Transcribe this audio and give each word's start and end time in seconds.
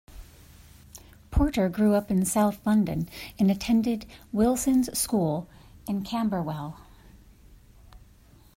Porter 1.29 1.69
grew 1.69 1.93
up 1.93 2.09
in 2.09 2.25
South 2.25 2.65
London 2.65 3.07
and 3.37 3.51
attended 3.51 4.07
Wilson's 4.31 4.97
School 4.97 5.47
in 5.87 6.01
Camberwell. 6.03 6.79